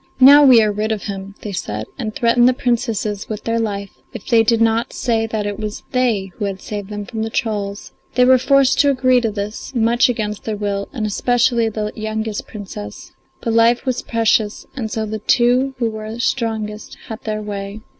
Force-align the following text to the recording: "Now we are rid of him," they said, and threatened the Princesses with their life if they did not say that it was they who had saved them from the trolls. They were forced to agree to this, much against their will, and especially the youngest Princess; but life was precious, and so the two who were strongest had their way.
"Now 0.19 0.43
we 0.43 0.63
are 0.63 0.71
rid 0.71 0.91
of 0.91 1.03
him," 1.03 1.35
they 1.41 1.51
said, 1.51 1.85
and 1.95 2.15
threatened 2.15 2.49
the 2.49 2.53
Princesses 2.55 3.29
with 3.29 3.43
their 3.43 3.59
life 3.59 3.91
if 4.13 4.25
they 4.25 4.41
did 4.41 4.59
not 4.59 4.93
say 4.93 5.27
that 5.27 5.45
it 5.45 5.59
was 5.59 5.83
they 5.91 6.31
who 6.37 6.45
had 6.45 6.59
saved 6.59 6.89
them 6.89 7.05
from 7.05 7.21
the 7.21 7.29
trolls. 7.29 7.91
They 8.15 8.25
were 8.25 8.39
forced 8.39 8.79
to 8.79 8.89
agree 8.89 9.21
to 9.21 9.29
this, 9.29 9.75
much 9.75 10.09
against 10.09 10.43
their 10.45 10.57
will, 10.57 10.89
and 10.91 11.05
especially 11.05 11.69
the 11.69 11.91
youngest 11.95 12.47
Princess; 12.47 13.11
but 13.41 13.53
life 13.53 13.85
was 13.85 14.01
precious, 14.01 14.65
and 14.75 14.89
so 14.89 15.05
the 15.05 15.19
two 15.19 15.75
who 15.77 15.91
were 15.91 16.17
strongest 16.17 16.97
had 17.07 17.21
their 17.23 17.43
way. 17.43 17.81